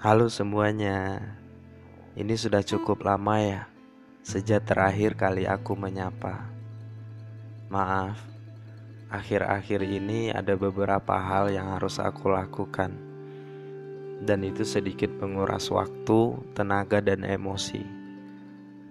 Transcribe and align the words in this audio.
Halo 0.00 0.32
semuanya, 0.32 1.20
ini 2.16 2.32
sudah 2.32 2.64
cukup 2.64 3.04
lama 3.04 3.36
ya 3.36 3.68
sejak 4.24 4.64
terakhir 4.64 5.12
kali 5.12 5.44
aku 5.44 5.76
menyapa. 5.76 6.48
Maaf, 7.68 8.16
akhir-akhir 9.12 9.84
ini 9.84 10.32
ada 10.32 10.56
beberapa 10.56 11.20
hal 11.20 11.52
yang 11.52 11.76
harus 11.76 12.00
aku 12.00 12.32
lakukan, 12.32 12.96
dan 14.24 14.40
itu 14.40 14.64
sedikit 14.64 15.12
menguras 15.20 15.68
waktu, 15.68 16.48
tenaga, 16.56 17.04
dan 17.04 17.20
emosi. 17.20 17.84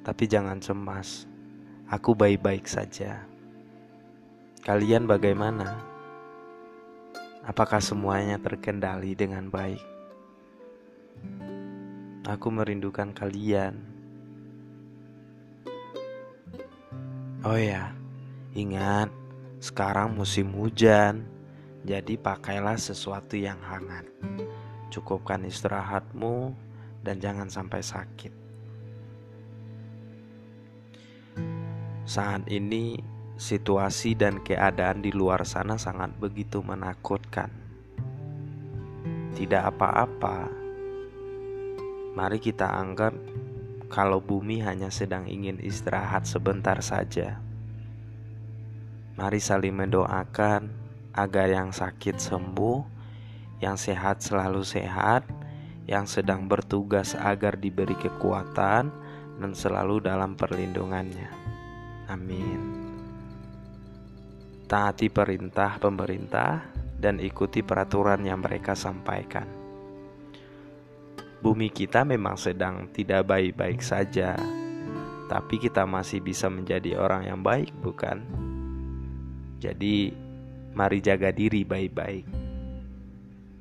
Tapi 0.06 0.30
jangan 0.30 0.62
cemas, 0.62 1.26
aku 1.90 2.14
baik-baik 2.14 2.70
saja. 2.70 3.26
Kalian 4.62 5.10
bagaimana? 5.10 5.74
Apakah 7.42 7.82
semuanya 7.82 8.38
terkendali 8.38 9.18
dengan 9.18 9.50
baik? 9.50 9.98
Aku 12.30 12.54
merindukan 12.54 13.10
kalian. 13.10 13.74
Oh 17.42 17.58
ya, 17.58 17.90
ingat, 18.54 19.10
sekarang 19.58 20.14
musim 20.14 20.54
hujan, 20.54 21.26
jadi 21.82 22.22
pakailah 22.22 22.78
sesuatu 22.78 23.34
yang 23.34 23.58
hangat. 23.66 24.06
Cukupkan 24.94 25.42
istirahatmu 25.42 26.54
dan 27.02 27.18
jangan 27.18 27.50
sampai 27.50 27.82
sakit. 27.82 28.34
Saat 32.06 32.46
ini, 32.46 33.02
situasi 33.42 34.14
dan 34.14 34.46
keadaan 34.46 35.02
di 35.02 35.10
luar 35.10 35.42
sana 35.50 35.82
sangat 35.82 36.14
begitu 36.22 36.62
menakutkan. 36.62 37.50
Tidak 39.34 39.66
apa-apa 39.66 40.59
Mari 42.20 42.44
kita 42.44 42.68
anggap 42.68 43.16
kalau 43.88 44.20
bumi 44.20 44.60
hanya 44.60 44.92
sedang 44.92 45.24
ingin 45.24 45.56
istirahat 45.64 46.28
sebentar 46.28 46.76
saja. 46.84 47.40
Mari 49.16 49.40
saling 49.40 49.72
mendoakan 49.72 50.68
agar 51.16 51.48
yang 51.48 51.72
sakit 51.72 52.20
sembuh, 52.20 52.84
yang 53.64 53.80
sehat 53.80 54.20
selalu 54.20 54.68
sehat, 54.68 55.24
yang 55.88 56.04
sedang 56.12 56.44
bertugas 56.44 57.16
agar 57.16 57.56
diberi 57.56 57.96
kekuatan 57.96 58.92
dan 59.40 59.52
selalu 59.56 60.04
dalam 60.04 60.36
perlindungannya. 60.36 61.32
Amin. 62.12 62.62
Taati 64.68 65.08
perintah 65.08 65.80
pemerintah 65.80 66.68
dan 67.00 67.24
ikuti 67.24 67.64
peraturan 67.64 68.28
yang 68.28 68.44
mereka 68.44 68.76
sampaikan 68.76 69.59
bumi 71.40 71.72
kita 71.72 72.04
memang 72.04 72.36
sedang 72.36 72.92
tidak 72.92 73.32
baik-baik 73.32 73.80
saja, 73.80 74.36
tapi 75.32 75.56
kita 75.56 75.88
masih 75.88 76.20
bisa 76.20 76.52
menjadi 76.52 77.00
orang 77.00 77.32
yang 77.32 77.40
baik, 77.40 77.72
bukan? 77.80 78.20
Jadi, 79.64 80.12
mari 80.76 81.00
jaga 81.00 81.32
diri 81.32 81.64
baik-baik. 81.64 82.28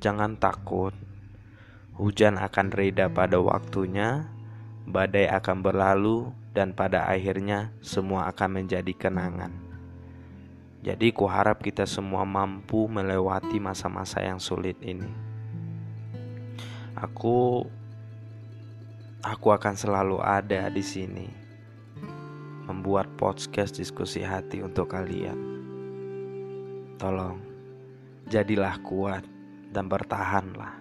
Jangan 0.03 0.35
takut, 0.39 0.91
hujan 1.95 2.35
akan 2.35 2.67
reda 2.71 3.07
pada 3.07 3.39
waktunya, 3.39 4.27
badai 4.83 5.31
akan 5.31 5.63
berlalu, 5.63 6.31
dan 6.51 6.75
pada 6.75 7.07
akhirnya 7.07 7.71
semua 7.79 8.27
akan 8.27 8.63
menjadi 8.63 8.91
kenangan. 8.91 9.55
Jadi, 10.83 11.11
kuharap 11.15 11.63
kita 11.63 11.87
semua 11.87 12.27
mampu 12.27 12.91
melewati 12.91 13.59
masa-masa 13.59 14.23
yang 14.23 14.39
sulit 14.39 14.79
ini 14.83 15.29
aku 16.99 17.63
aku 19.23 19.47
akan 19.55 19.75
selalu 19.79 20.19
ada 20.19 20.67
di 20.67 20.83
sini 20.83 21.27
membuat 22.67 23.07
podcast 23.15 23.79
diskusi 23.79 24.21
hati 24.21 24.61
untuk 24.61 24.91
kalian. 24.91 25.39
Tolong 26.99 27.39
jadilah 28.27 28.75
kuat 28.83 29.23
dan 29.71 29.87
bertahanlah. 29.87 30.75